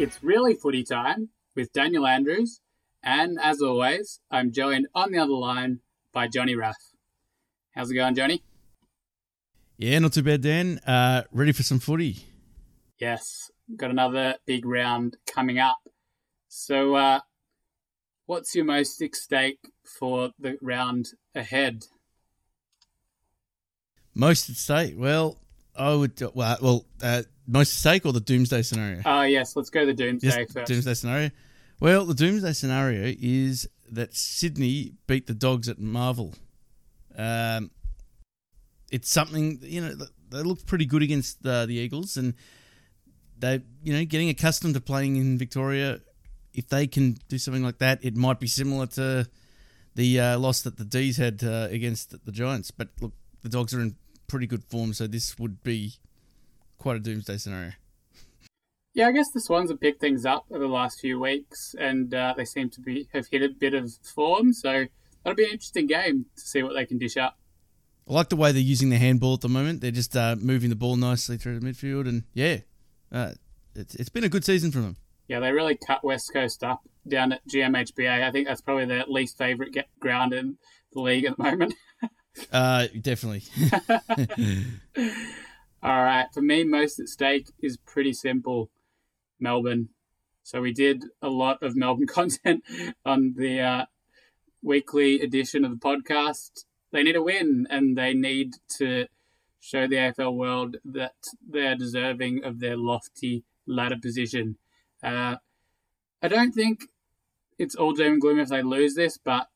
[0.00, 2.62] It's really footy time with Daniel Andrews,
[3.02, 5.80] and as always, I'm joined on the other line
[6.10, 6.94] by Johnny Rath.
[7.72, 8.42] How's it going, Johnny?
[9.76, 10.78] Yeah, not too bad, Dan.
[10.86, 12.24] Uh, ready for some footy?
[12.98, 15.80] Yes, got another big round coming up.
[16.48, 17.20] So, uh,
[18.24, 21.84] what's your most at stake for the round ahead?
[24.14, 24.94] Most at stake?
[24.96, 25.36] Well,
[25.80, 26.20] I would.
[26.34, 29.02] Well, well uh, most stake or the doomsday scenario?
[29.04, 30.66] Oh, yes, let's go the doomsday Yes, first.
[30.66, 31.30] doomsday scenario.
[31.80, 36.34] Well, the doomsday scenario is that Sydney beat the Dogs at Marvel.
[37.16, 37.70] Um,
[38.92, 39.94] it's something you know
[40.30, 42.34] they look pretty good against the, the Eagles, and
[43.38, 46.00] they you know getting accustomed to playing in Victoria.
[46.52, 49.28] If they can do something like that, it might be similar to
[49.94, 52.70] the uh, loss that the D's had uh, against the Giants.
[52.70, 53.12] But look,
[53.42, 53.96] the Dogs are in
[54.30, 55.94] pretty good form, so this would be
[56.78, 57.72] quite a doomsday scenario.
[58.94, 62.14] Yeah, I guess the Swans have picked things up over the last few weeks, and
[62.14, 64.52] uh, they seem to be have hit a bit of form.
[64.52, 64.86] So
[65.22, 67.38] that'll be an interesting game to see what they can dish up.
[68.08, 69.80] I like the way they're using the handball at the moment.
[69.80, 72.58] They're just uh, moving the ball nicely through the midfield, and yeah,
[73.12, 73.32] uh,
[73.74, 74.96] it's it's been a good season from them.
[75.28, 78.22] Yeah, they really cut West Coast up down at GMHBA.
[78.22, 80.56] I think that's probably their least favourite ground in
[80.92, 81.74] the league at the moment.
[82.52, 83.42] Uh, definitely.
[85.82, 88.70] All right, for me, most at stake is pretty simple.
[89.38, 89.88] Melbourne.
[90.42, 92.62] So we did a lot of Melbourne content
[93.04, 93.84] on the uh,
[94.62, 96.64] weekly edition of the podcast.
[96.92, 99.06] They need a win, and they need to
[99.60, 101.14] show the AFL world that
[101.46, 104.56] they're deserving of their lofty ladder position.
[105.02, 105.36] Uh,
[106.22, 106.84] I don't think
[107.58, 109.48] it's all doom and gloom if they lose this, but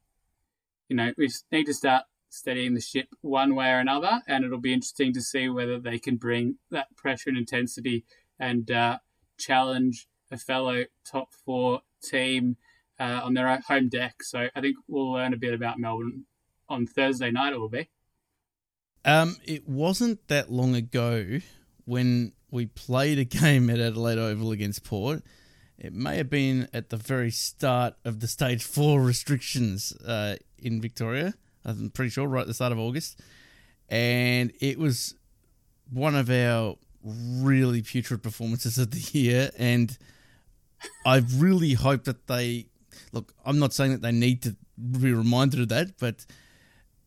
[0.88, 2.04] you know we need to start
[2.34, 5.98] steadying the ship one way or another, and it'll be interesting to see whether they
[5.98, 8.04] can bring that pressure and intensity
[8.38, 8.98] and uh,
[9.38, 12.56] challenge a fellow top four team
[12.98, 14.22] uh, on their home deck.
[14.22, 16.24] So I think we'll learn a bit about Melbourne
[16.68, 17.52] on Thursday night.
[17.52, 17.88] It will be.
[19.04, 21.40] Um, it wasn't that long ago
[21.84, 25.22] when we played a game at Adelaide Oval against Port.
[25.78, 30.80] It may have been at the very start of the stage four restrictions uh, in
[30.80, 31.34] Victoria.
[31.64, 33.20] I'm pretty sure, right at the start of August.
[33.88, 35.14] And it was
[35.90, 39.50] one of our really putrid performances of the year.
[39.58, 39.96] And
[41.04, 42.66] I really hope that they
[43.12, 43.32] look.
[43.44, 46.26] I'm not saying that they need to be reminded of that, but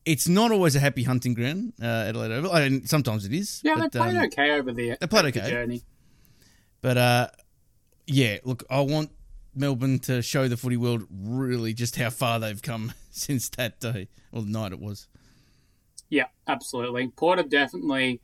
[0.06, 2.51] it's not always a happy hunting ground, uh, Adelaide Oval.
[2.51, 3.62] I mean, sometimes it is.
[3.63, 4.97] Yeah, but, they played um, okay over there.
[5.00, 5.50] they played over the okay.
[5.50, 5.84] journey.
[6.81, 7.28] But uh,
[8.06, 9.12] yeah, look, I want
[9.53, 12.94] Melbourne to show the footy world really just how far they've come
[13.28, 15.07] since that day or the night it was.
[16.09, 17.07] Yeah, absolutely.
[17.09, 18.22] Port have definitely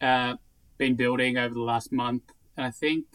[0.00, 0.34] uh,
[0.78, 2.22] been building over the last month,
[2.56, 3.06] and I think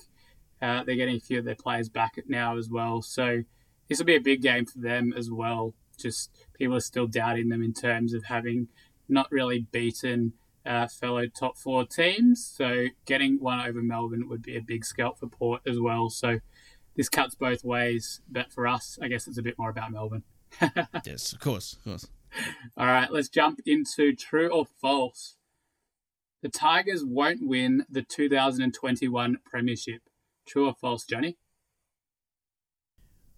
[0.62, 3.02] uh, they're getting a few of their players back now as well.
[3.02, 3.44] So
[3.88, 5.74] this will be a big game for them as well.
[5.98, 8.68] Just people are still doubting them in terms of having
[9.08, 10.34] not really beaten
[10.66, 12.46] uh, fellow top four teams.
[12.46, 16.10] So getting one over Melbourne would be a big scalp for Port as well.
[16.10, 16.40] So
[16.96, 20.24] this cuts both ways, but for us, I guess it's a bit more about Melbourne.
[21.06, 22.08] yes, of course, of course.
[22.78, 25.36] All right, let's jump into true or false.
[26.42, 30.02] The Tigers won't win the 2021 Premiership.
[30.48, 31.38] True or false, Johnny?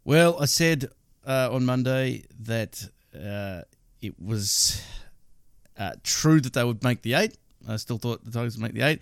[0.03, 0.89] Well, I said
[1.25, 3.61] uh, on Monday that uh,
[4.01, 4.83] it was
[5.77, 7.37] uh, true that they would make the eight.
[7.67, 9.01] I still thought the Tigers would make the eight.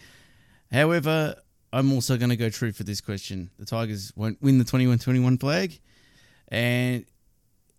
[0.72, 1.36] However,
[1.72, 3.52] I'm also going to go true for this question.
[3.60, 5.80] The Tigers won't win the 21-21 flag,
[6.50, 7.06] and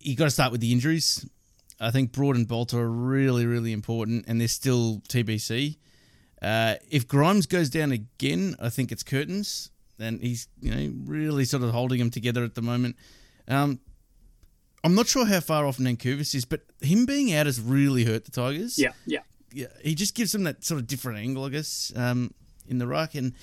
[0.01, 1.25] you got to start with the injuries.
[1.79, 5.77] I think Broad and Bolton are really, really important, and they're still TBC.
[6.41, 9.69] Uh, if Grimes goes down again, I think it's curtains,
[9.99, 12.95] and he's you know really sort of holding them together at the moment.
[13.47, 13.79] Um,
[14.83, 18.25] I'm not sure how far off Nankervis is, but him being out has really hurt
[18.25, 18.79] the Tigers.
[18.79, 19.19] Yeah, yeah.
[19.53, 22.33] yeah, he just gives them that sort of different angle, I guess, um,
[22.67, 23.13] in the ruck.
[23.13, 23.33] And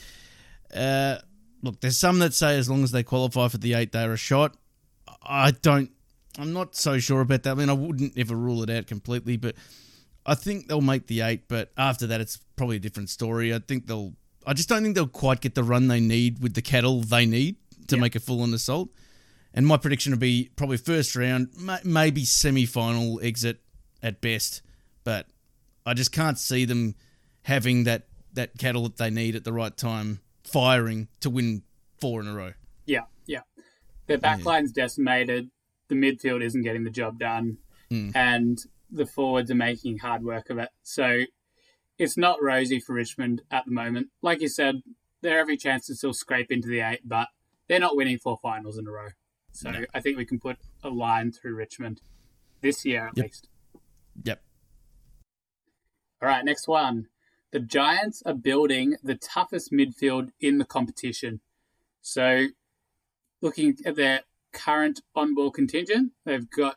[0.74, 1.18] uh,
[1.62, 4.16] look, there's some that say as long as they qualify for the eight, they're a
[4.16, 4.56] shot.
[5.22, 5.90] I don't.
[6.38, 7.50] I'm not so sure about that.
[7.50, 9.56] I mean, I wouldn't ever rule it out completely, but
[10.24, 11.48] I think they'll make the eight.
[11.48, 13.52] But after that, it's probably a different story.
[13.52, 14.14] I think they'll.
[14.46, 17.26] I just don't think they'll quite get the run they need with the cattle they
[17.26, 17.56] need
[17.88, 18.00] to Yeah.
[18.02, 18.90] make a full on assault.
[19.52, 21.48] And my prediction would be probably first round,
[21.84, 23.60] maybe semi final exit
[24.02, 24.62] at best.
[25.04, 25.26] But
[25.84, 26.94] I just can't see them
[27.42, 31.62] having that, that cattle that they need at the right time firing to win
[32.00, 32.52] four in a row.
[32.86, 33.40] Yeah, yeah.
[34.06, 35.50] Their backline's decimated.
[35.88, 37.58] The midfield isn't getting the job done,
[37.90, 38.10] Hmm.
[38.14, 38.58] and
[38.90, 40.68] the forwards are making hard work of it.
[40.82, 41.24] So
[41.98, 44.08] it's not rosy for Richmond at the moment.
[44.22, 44.82] Like you said,
[45.20, 47.28] they have every chance to still scrape into the eight, but
[47.68, 49.08] they're not winning four finals in a row.
[49.52, 49.84] So No.
[49.94, 52.00] I think we can put a line through Richmond
[52.60, 53.24] this year at Yep.
[53.26, 53.48] least.
[54.24, 54.42] Yep.
[56.22, 57.08] All right, next one.
[57.50, 61.40] The Giants are building the toughest midfield in the competition.
[62.00, 62.48] So,
[63.40, 66.76] looking at their current on ball contingent, they've got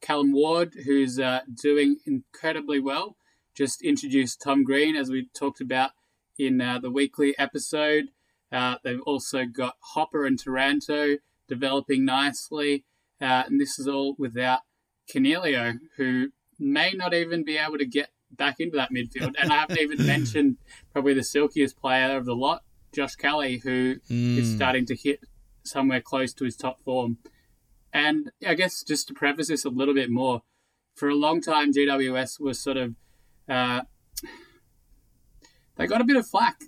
[0.00, 3.16] Callum Ward, who's uh, doing incredibly well.
[3.54, 5.90] Just introduced Tom Green, as we talked about
[6.38, 8.06] in uh, the weekly episode.
[8.52, 11.16] Uh, they've also got Hopper and Taranto
[11.48, 12.84] developing nicely.
[13.20, 14.60] Uh, and this is all without
[15.12, 19.34] Coniglio, who may not even be able to get back into that midfield.
[19.40, 20.56] And I haven't even mentioned
[20.92, 22.62] probably the silkiest player of the lot,
[22.92, 24.56] Josh Kelly, who is Mm.
[24.56, 25.20] starting to hit
[25.70, 27.18] somewhere close to his top form.
[27.92, 30.42] And I guess just to preface this a little bit more,
[30.94, 32.94] for a long time, GWS was sort of,
[33.48, 33.82] uh,
[35.76, 36.60] they got a bit of flack.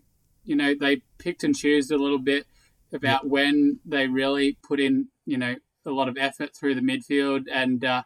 [0.45, 2.47] You know, they picked and chose a little bit
[2.93, 7.45] about when they really put in, you know, a lot of effort through the midfield.
[7.53, 8.03] And uh,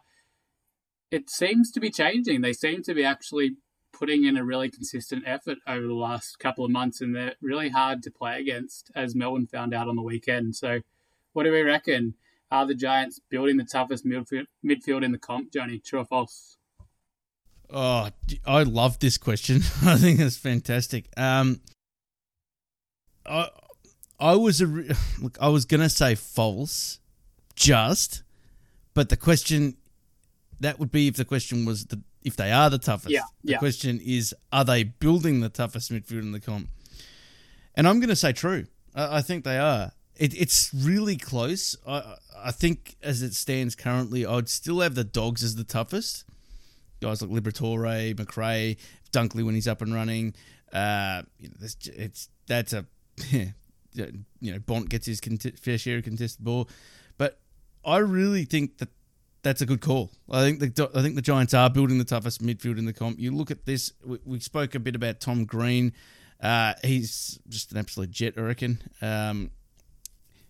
[1.11, 2.41] it seems to be changing.
[2.41, 3.55] They seem to be actually
[3.97, 7.69] putting in a really consistent effort over the last couple of months, and they're really
[7.69, 10.55] hard to play against, as Melbourne found out on the weekend.
[10.55, 10.81] So,
[11.33, 12.13] what do we reckon?
[12.51, 15.79] Are the Giants building the toughest midfield, in the comp, Johnny?
[15.79, 16.57] True or false?
[17.69, 18.09] Oh,
[18.45, 19.57] I love this question.
[19.83, 21.09] I think it's fantastic.
[21.17, 21.59] Um,
[23.25, 23.49] I
[24.19, 24.65] I was a
[25.21, 25.37] look.
[25.41, 26.99] I was gonna say false,
[27.55, 28.23] just,
[28.93, 29.75] but the question
[30.59, 33.09] that would be if the question was the if they are the toughest.
[33.11, 33.57] Yeah, The yeah.
[33.59, 36.69] question is, are they building the toughest midfield in the comp?
[37.75, 38.67] And I'm gonna say true.
[38.95, 39.91] I, I think they are.
[40.15, 41.75] It, it's really close.
[41.87, 46.25] I I think as it stands currently, I'd still have the dogs as the toughest
[47.01, 48.77] guys like Liberatore, McRae,
[49.11, 50.33] Dunkley when he's up and running.
[50.73, 52.85] Uh, you know, it's, it's that's a
[53.29, 53.53] you
[54.41, 56.69] know Bont gets his conti- fair share of contested ball,
[57.17, 57.39] but
[57.85, 58.89] I really think that
[59.43, 60.11] that's a good call.
[60.29, 63.19] I think the I think the Giants are building the toughest midfield in the comp.
[63.19, 63.93] You look at this.
[64.05, 65.93] We, we spoke a bit about Tom Green.
[66.41, 68.81] Uh, he's just an absolute jet, I reckon.
[69.01, 69.51] Um,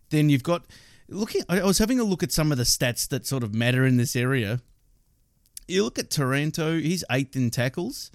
[0.09, 0.65] then you've got
[1.07, 1.43] looking.
[1.49, 3.97] I was having a look at some of the stats that sort of matter in
[3.97, 4.61] this area.
[5.67, 8.09] You look at Taranto, he's eighth in tackles.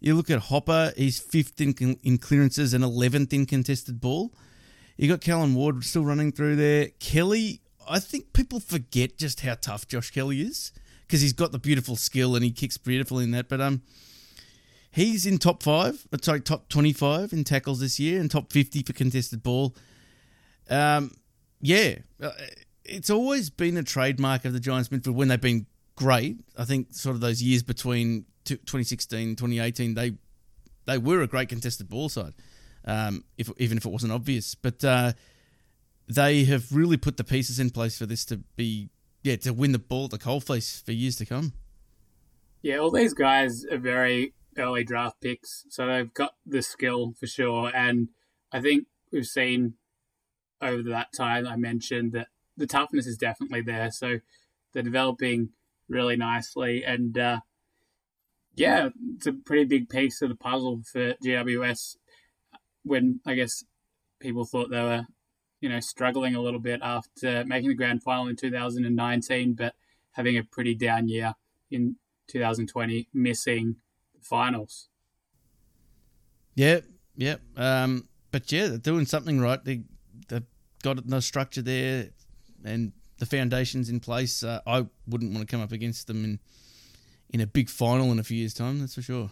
[0.00, 4.32] You look at Hopper, he's fifth in, in clearances and 11th in contested ball.
[4.96, 6.88] You got Callum Ward still running through there.
[6.98, 10.72] Kelly, I think people forget just how tough Josh Kelly is
[11.06, 13.48] because he's got the beautiful skill and he kicks beautifully in that.
[13.48, 13.82] But um,
[14.90, 18.82] he's in top five, uh, sorry, top 25 in tackles this year and top 50
[18.82, 19.74] for contested ball.
[20.68, 21.12] Um,
[21.60, 22.30] yeah, uh,
[22.84, 26.38] it's always been a trademark of the Giants midfield when they've been great.
[26.56, 30.12] I think sort of those years between t- 2016 2018, they
[30.86, 32.32] they were a great contested ball side,
[32.84, 34.54] um, if even if it wasn't obvious.
[34.54, 35.12] But uh,
[36.08, 38.88] they have really put the pieces in place for this to be
[39.22, 41.52] yeah to win the ball at the coalface for years to come.
[42.62, 47.26] Yeah, all these guys are very early draft picks, so they've got the skill for
[47.26, 47.70] sure.
[47.74, 48.08] And
[48.50, 49.74] I think we've seen
[50.60, 53.90] over that time I mentioned that the toughness is definitely there.
[53.92, 54.18] So
[54.72, 55.50] they're developing
[55.88, 57.40] really nicely, and uh,
[58.56, 61.96] yeah, it's a pretty big piece of the puzzle for GWS.
[62.82, 63.64] When I guess
[64.20, 65.06] people thought they were,
[65.60, 69.74] you know, struggling a little bit after making the grand final in 2019, but
[70.12, 71.34] having a pretty down year
[71.70, 71.96] in
[72.28, 73.76] 2020, missing
[74.14, 74.88] the finals.
[76.54, 76.80] Yeah,
[77.16, 77.36] yeah.
[77.56, 79.62] Um, but yeah, they're doing something right.
[79.64, 79.82] They
[80.28, 80.42] they've
[80.82, 82.08] got the structure there
[82.64, 84.42] and the foundations in place.
[84.42, 86.40] Uh, I wouldn't want to come up against them in
[87.30, 88.80] in a big final in a few years' time.
[88.80, 89.30] That's for sure.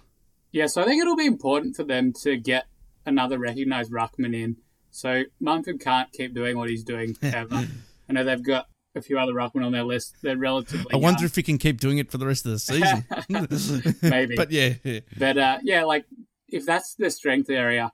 [0.53, 2.67] Yeah, so I think it'll be important for them to get
[3.05, 4.57] another recognised ruckman in.
[4.97, 7.67] So Mumford can't keep doing what he's doing forever.
[8.09, 10.17] I know they've got a few other ruckmen on their list.
[10.23, 10.87] They're relatively.
[10.93, 11.27] I wonder young.
[11.27, 13.05] if he can keep doing it for the rest of the season.
[14.03, 14.35] Maybe.
[14.37, 15.01] but yeah, yeah.
[15.19, 16.07] But uh, yeah, like
[16.49, 17.93] if that's the strength area,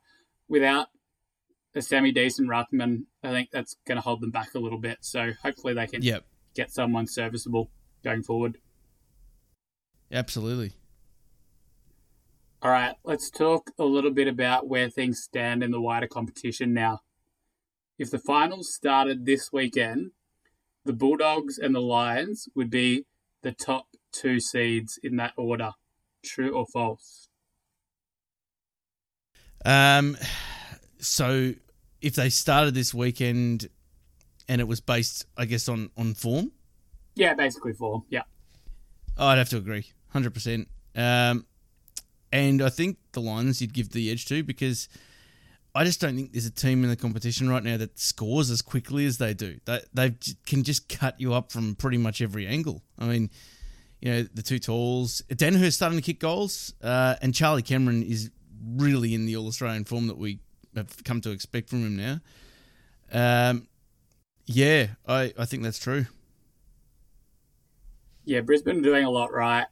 [0.48, 0.88] without
[1.74, 4.98] a semi decent ruckman, I think that's going to hold them back a little bit.
[5.00, 7.70] So hopefully they can Yep, get someone serviceable
[8.04, 8.58] going forward.
[10.12, 10.72] absolutely.
[12.64, 16.72] All right, let's talk a little bit about where things stand in the wider competition
[16.72, 17.00] now.
[17.98, 20.12] If the finals started this weekend,
[20.84, 23.04] the Bulldogs and the Lions would be
[23.42, 25.72] the top two seeds in that order.
[26.24, 27.26] True or false?
[29.64, 30.16] Um,
[31.00, 31.54] so
[32.00, 33.70] if they started this weekend
[34.48, 36.52] and it was based, I guess, on on form,
[37.16, 38.22] Yeah, basically form, Yeah.
[39.18, 40.68] I'd have to agree, hundred percent.
[40.94, 41.44] Um,
[42.32, 44.88] and I think the Lions you'd give the edge to because
[45.74, 48.62] I just don't think there's a team in the competition right now that scores as
[48.62, 49.58] quickly as they do.
[49.64, 50.14] They they
[50.46, 52.82] can just cut you up from pretty much every angle.
[52.98, 53.30] I mean,
[54.00, 55.20] you know, the two talls.
[55.34, 58.30] Daniher's starting to kick goals, uh, and Charlie Cameron is
[58.76, 60.40] really in the All Australian form that we
[60.74, 63.50] have come to expect from him now.
[63.50, 63.68] Um,
[64.46, 66.06] yeah, I, I think that's true.
[68.24, 69.66] Yeah, Brisbane are doing a lot right.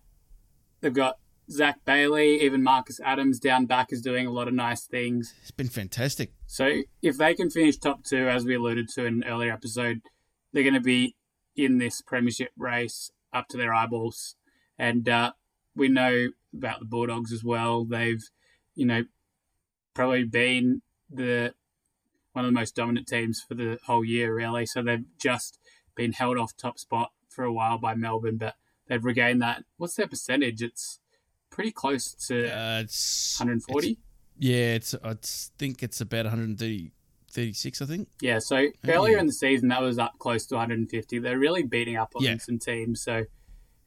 [0.80, 1.18] They've got
[1.50, 5.34] Zac Bailey, even Marcus Adams down back is doing a lot of nice things.
[5.42, 6.32] It's been fantastic.
[6.46, 10.00] So if they can finish top two, as we alluded to in an earlier episode,
[10.52, 11.16] they're going to be
[11.56, 14.36] in this premiership race up to their eyeballs.
[14.78, 15.32] And uh,
[15.74, 17.84] we know about the Bulldogs as well.
[17.84, 18.22] They've,
[18.74, 19.04] you know,
[19.94, 21.54] probably been the
[22.32, 24.66] one of the most dominant teams for the whole year, really.
[24.66, 25.58] So they've just
[25.96, 28.54] been held off top spot for a while by Melbourne, but
[28.86, 29.64] they've regained that.
[29.78, 30.62] What's their percentage?
[30.62, 31.00] It's
[31.50, 33.90] pretty close to Uh, it's 140.
[33.92, 34.04] it's-
[34.38, 35.14] yeah, it's I
[35.58, 36.92] think it's about 130,
[37.30, 38.08] 36, I think.
[38.20, 39.20] Yeah, so earlier yeah.
[39.20, 41.18] in the season that was up close to 150.
[41.18, 42.38] They're really beating up on Yeah.
[42.38, 43.02] some teams.
[43.02, 43.26] So,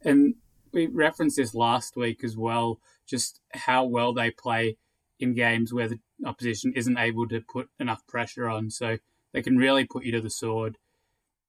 [0.02, 0.36] and
[0.72, 4.78] we referenced this last week as well, just how well they play
[5.20, 8.70] in games where the opposition isn't able to put enough pressure on.
[8.70, 8.98] So
[9.32, 10.78] they can really put you to the sword.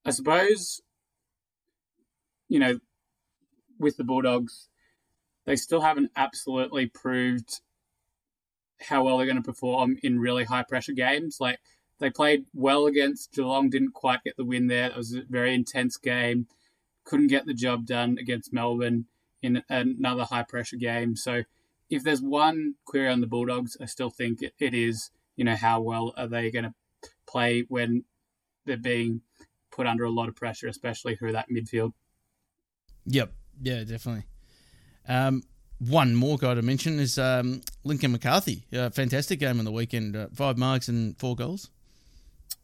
[0.05, 0.81] I suppose,
[2.49, 2.81] you know,
[3.79, 4.69] with the Bulldogs,
[5.45, 7.61] they still haven't absolutely proved
[8.81, 11.39] how well they're going to perform in really high pressure games.
[11.41, 11.59] Like
[11.99, 14.87] they played well against Geelong, didn't quite get the win there.
[14.87, 16.47] It was a very intense game.
[17.05, 19.07] Couldn't get the job done against Melbourne
[19.43, 21.17] in another high pressure game.
[21.17, 21.43] So
[21.91, 25.57] if there's one query on the Bulldogs, I still think it, it is, you know,
[25.57, 26.75] how well are they going to
[27.27, 28.05] play when
[28.65, 29.21] they're being
[29.71, 31.93] put under a lot of pressure, especially through that midfield.
[33.07, 33.33] Yep.
[33.61, 34.25] Yeah, definitely.
[35.09, 35.43] Um,
[35.79, 38.65] one more guy to mention is um, Lincoln McCarthy.
[38.73, 40.17] Uh, fantastic game on the weekend.
[40.17, 41.71] Uh, five marks and four goals.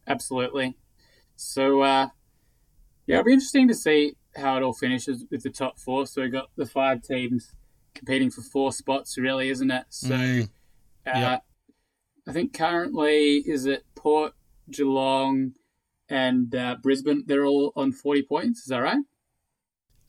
[0.06, 0.76] Absolutely.
[1.36, 2.08] So, uh,
[3.06, 6.06] yeah, it'll be interesting to see how it all finishes with the top four.
[6.06, 7.52] So we've got the five teams
[7.94, 9.84] competing for four spots, really, isn't it?
[9.88, 10.48] So, Mm,
[11.06, 11.38] uh.
[12.28, 14.34] I think currently is it Port,
[14.70, 15.54] Geelong,
[16.08, 17.24] and uh, Brisbane.
[17.26, 18.60] They're all on forty points.
[18.60, 19.02] Is that right?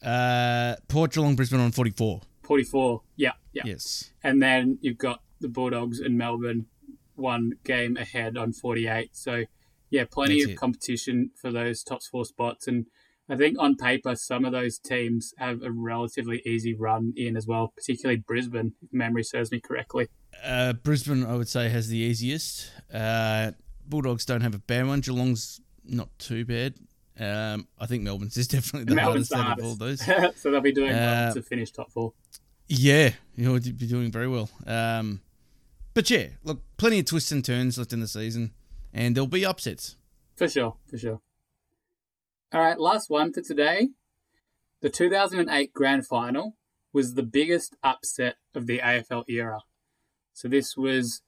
[0.02, 2.22] Uh, Port Geelong, Brisbane on 44.
[2.44, 3.02] Forty-four.
[3.16, 3.64] Yeah, yeah.
[3.66, 4.12] Yes.
[4.24, 6.66] And then you've got the Bulldogs in Melbourne
[7.16, 9.12] one game ahead on 48.
[9.16, 9.44] So,
[9.90, 10.58] yeah, plenty That's of it.
[10.58, 12.68] competition for those top four spots.
[12.68, 12.88] And
[13.30, 17.48] I think on paper, some of those teams have a relatively easy run in as
[17.48, 20.08] well, particularly Brisbane, if memory serves me correctly.
[20.44, 22.72] Uh, Brisbane, I would say, has the easiest.
[22.92, 23.52] Uh,
[23.88, 25.02] Bulldogs don't have a bad one.
[25.02, 26.76] Geelong's not too bad.
[27.22, 30.02] Um, I think Melbourne's is definitely the Melbourne's hardest out of all those.
[30.42, 32.14] so they'll be doing well Uh, to finish top four.
[32.68, 34.50] Yeah, you know, be doing very well.
[34.66, 35.22] Um,
[35.94, 38.54] but yeah, look, plenty of twists and turns left in the season,
[38.94, 39.98] and there'll be upsets.
[40.36, 41.22] For sure, for sure.
[42.54, 43.90] All right, last one for today.
[44.82, 46.56] The 2008 Grand Final
[46.92, 49.60] was the biggest upset of the AFL era.
[50.34, 51.22] So this was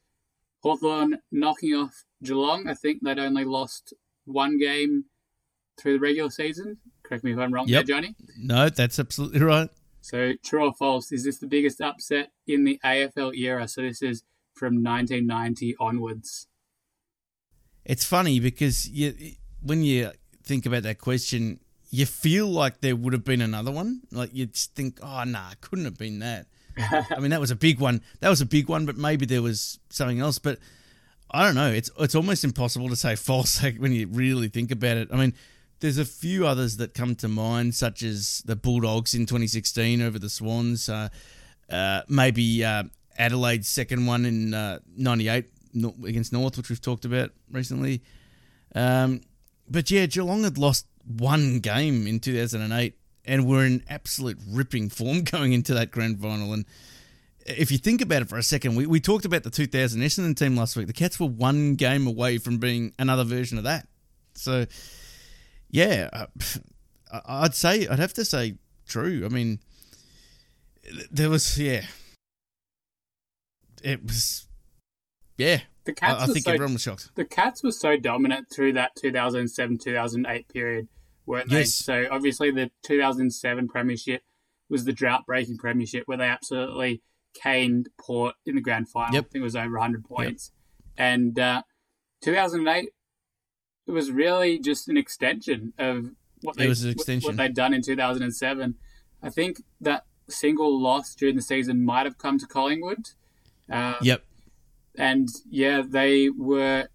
[0.62, 2.68] Hawthorn knocking off Geelong.
[2.68, 3.94] I think they'd only lost
[4.26, 5.06] one game
[5.78, 6.78] through the regular season.
[7.04, 7.86] Correct me if I'm wrong Yep.
[7.86, 8.16] there, Johnny.
[8.38, 9.70] No, that's absolutely right.
[10.02, 13.68] So true or false, is this the biggest upset in the AFL era?
[13.68, 16.48] So this is from 1990 onwards.
[17.86, 19.14] It's funny because you,
[19.62, 20.12] when you
[20.44, 24.02] think about that question, you feel like there would have been another one.
[24.12, 26.48] Like you'd think, oh, nah, couldn't have been that.
[26.78, 28.02] I mean, that was a big one.
[28.20, 30.40] That was a big one, but maybe there was something else.
[30.40, 30.60] But
[31.30, 31.70] I don't know.
[31.72, 35.10] It's it's almost impossible to say false like, when you really think about it.
[35.12, 35.34] I mean,
[35.84, 40.18] there's a few others that come to mind, such as the Bulldogs in 2016 over
[40.18, 40.88] the Swans.
[40.88, 41.10] Uh,
[41.70, 42.84] uh, maybe uh,
[43.20, 45.46] Adelaide's second one in uh, 98
[46.06, 48.02] against North, which we've talked about recently.
[48.74, 49.20] Um,
[49.70, 55.24] but yeah, Geelong had lost one game in 2008 and were in absolute ripping form
[55.26, 56.54] going into that grand final.
[56.54, 56.64] And
[57.46, 60.38] if you think about it for a second, we, we talked about the 2000 Essendon
[60.38, 60.88] team last week.
[60.88, 63.86] The Cats were one game away from being another version of that.
[64.36, 64.66] So,
[65.74, 66.28] yeah, uh,
[67.26, 68.56] I'd say, I'd have to say
[68.88, 69.24] true.
[69.26, 69.60] I mean,
[71.12, 71.86] there was, yeah.
[73.84, 74.48] It was,
[75.36, 75.62] yeah.
[75.86, 77.10] The Cats I, I think so everyone was shocked.
[77.16, 80.88] the Cats were so dominant through that 2007 2008 period,
[81.26, 81.60] weren't they?
[81.60, 81.74] Yes.
[81.74, 84.22] So obviously the 2007 Premiership
[84.70, 87.02] was the drought breaking Premiership where they absolutely
[87.34, 89.16] caned Port in the grand final.
[89.16, 89.26] Yep.
[89.26, 90.52] I think it was over 100 points.
[90.98, 91.64] And uh,
[92.22, 92.90] 2008,
[93.88, 96.12] it was really just an extension of
[96.42, 97.28] what they was an what- extension.
[97.28, 98.76] what they'd done in 2007.
[99.22, 103.10] I think that single loss during the season might have come to Collingwood.
[103.72, 104.24] Uh, Yep.
[104.96, 106.88] and yeah, they were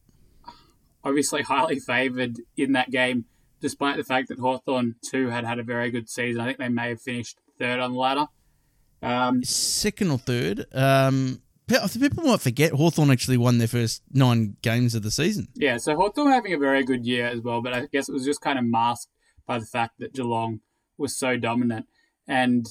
[1.04, 3.25] obviously highly favoured in that game,
[3.61, 6.40] despite the fact that Hawthorn too had had a very good season.
[6.40, 8.26] I think they may have finished third on the ladder.
[9.02, 10.66] Um, Second or third.
[10.73, 15.48] Um, people might forget Hawthorn actually won their first nine games of the season.
[15.54, 18.25] yeah, so Hawthorn having a very good year as well, but I guess it was
[18.25, 19.10] just kind of masked
[19.46, 20.60] by the fact that Geelong
[20.96, 21.87] was so dominant.
[22.26, 22.66] And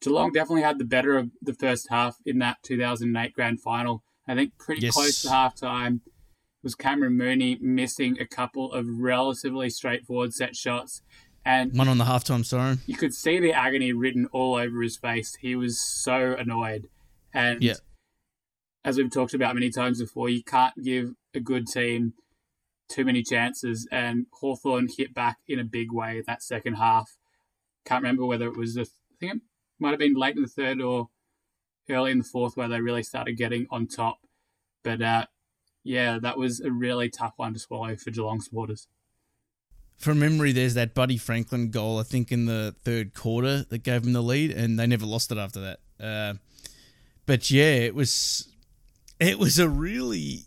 [0.00, 4.02] Geelong definitely had the better of the first half in that 2008 grand final.
[4.28, 4.94] I think pretty Yes.
[4.94, 6.00] close to halftime
[6.62, 11.02] was Cameron Mooney missing a couple of relatively straightforward set shots.
[11.44, 12.80] And One on the halftime siren.
[12.86, 15.36] you could see the agony written all over his face.
[15.40, 16.88] He was so annoyed.
[17.32, 17.74] And Yeah.
[18.86, 22.14] As we've talked about many times before, you can't give a good team
[22.88, 23.86] too many chances.
[23.90, 27.16] And Hawthorn hit back in a big way that second half.
[27.84, 29.40] Can't remember whether it was, the, I think it
[29.80, 31.08] might have been late in the third or
[31.90, 34.18] early in the fourth where they really started getting on top.
[34.84, 35.26] But uh,
[35.82, 38.86] yeah, that was a really tough one to swallow for Geelong supporters.
[39.98, 44.04] From memory, there's that Buddy Franklin goal, I think, in the third quarter that gave
[44.04, 45.80] them the lead, and they never lost it after that.
[45.98, 46.34] Uh,
[47.24, 48.46] but yeah, it was
[49.18, 50.46] it was a really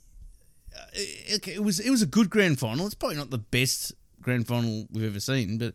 [0.75, 2.85] uh, it, it was it was a good grand final.
[2.85, 5.73] It's probably not the best grand final we've ever seen, but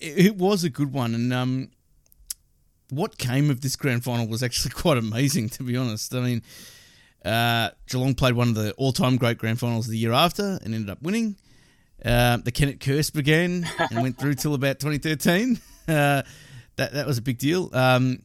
[0.00, 1.14] it, it was a good one.
[1.14, 1.70] And um,
[2.90, 6.14] what came of this grand final was actually quite amazing, to be honest.
[6.14, 6.42] I mean,
[7.24, 10.90] uh, Geelong played one of the all-time great grand finals the year after and ended
[10.90, 11.36] up winning.
[12.04, 15.58] Uh, the Kennett curse began and went through till about 2013.
[15.88, 16.22] Uh,
[16.76, 17.70] that that was a big deal.
[17.72, 18.22] Um,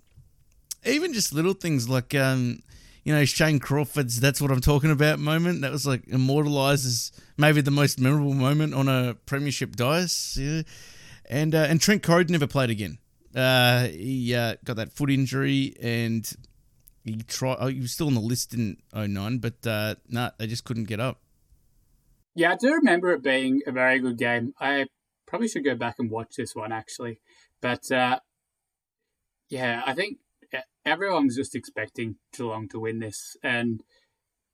[0.86, 2.62] even just little things like um,
[3.04, 5.62] you know Shane Crawford's "That's what I'm talking about" moment.
[5.62, 10.38] That was like immortalised as maybe the most memorable moment on a premiership dice.
[10.38, 10.62] Yeah.
[11.30, 12.98] And uh, and Trent Croad never played again.
[13.36, 16.30] Uh, he uh, got that foot injury and
[17.04, 17.58] he tried.
[17.60, 20.86] Oh, he was still on the list in 09, but uh, no, they just couldn't
[20.86, 21.22] get up.
[22.36, 24.54] Yeah, I do remember it being a very good game.
[24.60, 24.86] I
[25.26, 27.20] probably should go back and watch this one actually.
[27.62, 28.20] But uh,
[29.50, 30.18] yeah, I think
[30.86, 33.38] everyone was just expecting Geelong to win this.
[33.44, 33.84] And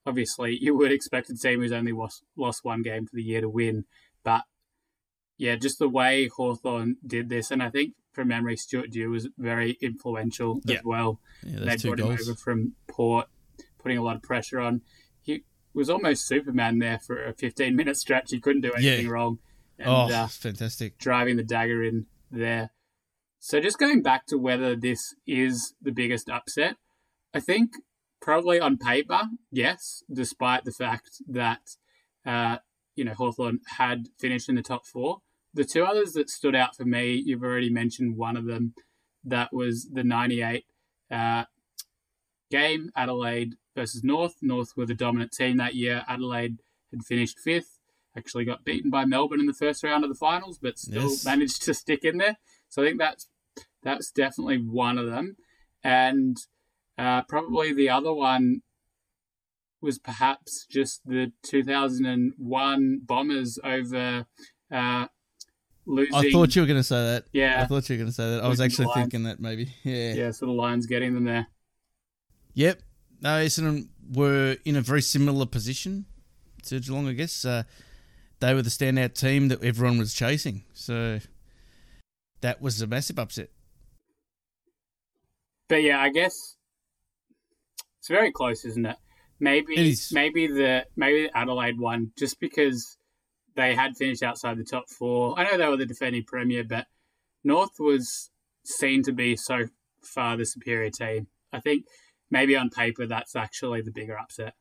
[0.05, 3.41] obviously, you would expect a team who's only lost, lost one game for the year
[3.41, 3.85] to win.
[4.23, 4.43] But
[5.37, 7.51] yeah, just the way Hawthorn did this.
[7.51, 10.77] And I think from memory, Stuart Dew was very influential Yeah.
[10.77, 11.19] as well.
[11.43, 12.21] Yeah, they those two him goals.
[12.27, 13.27] over from Port,
[13.77, 14.81] putting a lot of pressure on.
[15.21, 18.31] He was almost Superman there for a 15 minute stretch.
[18.31, 19.11] He couldn't do anything Yeah.
[19.11, 19.39] wrong.
[19.79, 20.97] And oh, uh, fantastic!
[20.97, 22.71] driving the dagger in there.
[23.39, 26.75] So just going back to whether this is the biggest upset,
[27.33, 27.71] I think
[28.21, 29.21] probably on paper,
[29.51, 31.61] yes, despite the fact that,
[32.25, 32.57] uh,
[32.95, 35.19] you know, Hawthorn had finished in the top four.
[35.53, 38.73] The two others that stood out for me, you've already mentioned one of them.
[39.23, 40.65] That was the 98
[41.11, 41.45] uh,
[42.49, 44.35] game, Adelaide versus North.
[44.41, 46.03] North were the dominant team that year.
[46.07, 46.57] Adelaide
[46.91, 47.79] had finished fifth,
[48.15, 51.25] actually got beaten by Melbourne in the first round of the finals, but still Yes.
[51.25, 52.37] managed to stick in there.
[52.69, 53.27] So I think that's
[53.83, 55.37] that's definitely one of them.
[55.83, 56.37] And
[56.97, 58.61] uh, probably the other one
[59.81, 64.25] was perhaps just the 2001 Bombers over
[64.71, 65.05] uh,
[65.85, 66.15] losing.
[66.15, 67.25] I thought you were going to say that.
[67.31, 67.61] Yeah.
[67.61, 68.43] I thought you were going to say that.
[68.43, 69.73] I was actually thinking that maybe.
[69.83, 70.13] Yeah.
[70.13, 71.47] yeah, so the Lions getting them there.
[72.55, 72.81] Yep.
[73.21, 76.05] No, Essendon were in a very similar position
[76.63, 77.45] to Geelong, I guess.
[77.45, 77.63] Uh,
[78.39, 80.63] they were the standout team that everyone was chasing.
[80.73, 81.19] So
[82.41, 83.49] that was a massive upset.
[85.67, 86.57] But yeah, I guess
[87.99, 88.97] it's very close, isn't it?
[89.39, 92.97] Maybe It maybe the maybe the Adelaide one, just because
[93.55, 95.37] they had finished outside the top four.
[95.37, 96.87] I know they were the defending premier, but
[97.43, 98.31] North was
[98.63, 99.65] seen to be so
[100.01, 101.27] far the superior team.
[101.51, 101.85] I think
[102.29, 104.53] maybe on paper that's actually the bigger upset.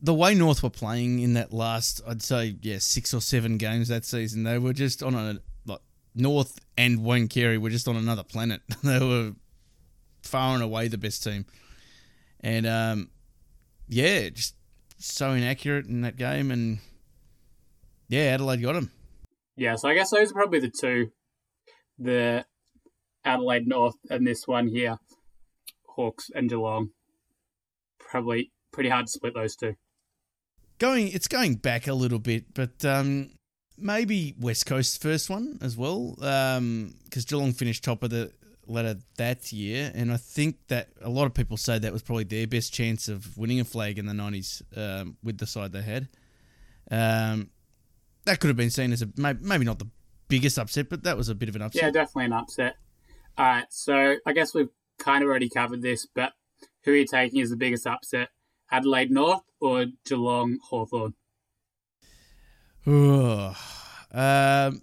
[0.00, 3.88] The way North were playing in that last, I'd say, yeah, six or seven games
[3.88, 5.40] that season, they were just on a
[6.14, 8.62] North and Wayne Carey were just on another planet.
[8.84, 9.32] they were
[10.22, 11.46] far and away the best team,
[12.40, 13.10] and um,
[13.88, 14.54] yeah, just
[14.98, 16.78] so inaccurate in that game, and
[18.08, 18.90] yeah, Adelaide got him.
[19.56, 21.10] Yeah, so I guess those are probably the two,
[21.98, 22.44] the
[23.24, 24.98] Adelaide North and this one here,
[25.86, 26.90] Hawks and Geelong.
[27.98, 29.74] Probably pretty hard to split those two.
[30.78, 33.30] going it's going back a little bit, but um,
[33.76, 38.32] maybe West Coast's first one as well, because Geelong finished top of the
[38.66, 42.24] ladder that year, and I think that a lot of people say that was probably
[42.24, 45.82] their best chance of winning a flag in the nineties um, with the side they
[45.82, 46.08] had.
[46.90, 47.50] Um,
[48.24, 49.88] that could have been seen as a maybe not the
[50.28, 51.82] biggest upset, but that was a bit of an upset.
[51.82, 52.76] Yeah, definitely an upset.
[53.36, 56.32] All right, so I guess we've kind of already covered this, but
[56.84, 58.28] who are you taking as the biggest upset?
[58.70, 61.14] Adelaide North or Geelong Hawthorn?
[62.86, 64.82] Um,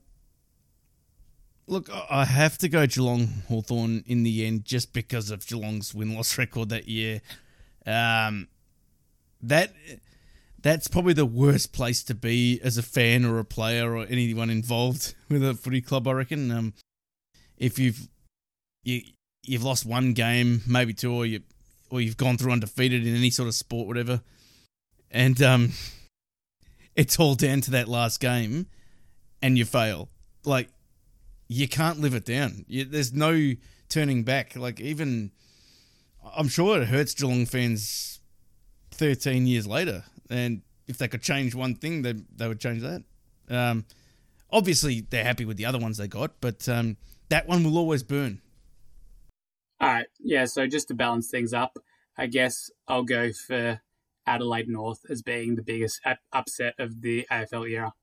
[1.68, 6.16] look, I have to go Geelong Hawthorn in the end just because of Geelong's win
[6.16, 7.22] loss record that year.
[7.86, 8.48] Um,
[9.42, 9.74] that
[10.62, 14.50] that's probably the worst place to be as a fan or a player or anyone
[14.50, 16.08] involved with a footy club.
[16.08, 16.52] I reckon.
[16.52, 16.74] Um,
[17.58, 18.08] if you've
[18.84, 19.02] you
[19.44, 21.42] you've lost one game, maybe two, or you
[21.90, 24.22] or you've gone through undefeated in any sort of sport, whatever,
[25.10, 25.72] and um,
[26.96, 28.68] it's all down to that last game,
[29.42, 30.10] and you fail.
[30.46, 30.70] Like
[31.48, 32.66] you can't live it down.
[32.68, 33.54] You, there's no
[33.90, 34.56] turning back.
[34.56, 35.32] Like even,
[36.36, 38.20] I'm sure it hurts Geelong fans.
[38.94, 43.04] Thirteen years later, and if they could change one thing, they they would change that.
[43.50, 43.86] Um,
[44.52, 46.98] obviously, they're happy with the other ones they got, but um,
[47.30, 48.42] that one will always burn.
[49.80, 50.46] All right, yeah.
[50.46, 51.80] So just to balance things up,
[52.18, 53.82] I guess I'll go for
[54.28, 57.94] Adelaide North as being the biggest upset of the AFL era.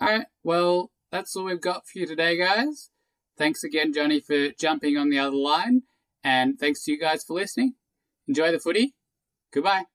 [0.00, 2.90] All right, well, that's all we've got for you today, guys.
[3.36, 5.82] Thanks again, Johnny, for jumping on the other line,
[6.24, 7.74] and thanks to you guys for listening.
[8.28, 8.94] Enjoy the footy.
[9.52, 9.89] Goodbye.